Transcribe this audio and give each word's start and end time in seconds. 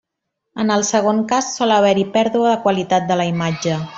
En 0.63 0.71
el 0.75 0.85
segon 0.87 1.19
cas 1.33 1.51
sol 1.59 1.75
haver-hi 1.77 2.05
pèrdua 2.17 2.51
de 2.55 2.57
qualitat 2.65 3.09
de 3.13 3.23
la 3.23 3.31
imatge. 3.37 3.81